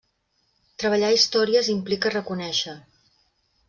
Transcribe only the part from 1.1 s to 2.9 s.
històries implica reconèixer.